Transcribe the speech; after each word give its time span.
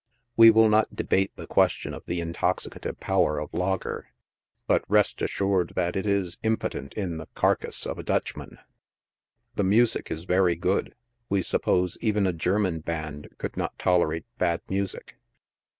We 0.35 0.49
will 0.49 0.67
not 0.67 0.95
debate 0.95 1.31
tbe 1.35 1.47
question 1.47 1.93
of 1.93 2.07
the 2.07 2.21
intoxicativo 2.21 2.99
power 2.99 3.37
of 3.37 3.51
1a 3.51 3.83
ger, 3.83 4.07
but 4.65 4.83
rest 4.87 5.21
assured 5.21 5.73
that 5.75 5.95
it 5.95 6.07
is 6.07 6.39
impotent 6.41 6.95
in 6.95 7.17
the 7.17 7.27
carcase 7.35 7.85
of 7.85 7.99
a 7.99 8.03
Butch 8.03 8.35
man. 8.35 8.57
The 9.57 9.63
music 9.63 10.09
is 10.09 10.23
very 10.23 10.55
good— 10.55 10.95
we 11.29 11.43
suppose 11.43 11.99
even 12.01 12.25
a 12.25 12.33
German 12.33 12.79
band 12.79 13.35
could 13.37 13.55
not 13.55 13.77
tolerate 13.77 14.25
bad 14.39 14.61
music. 14.67 15.17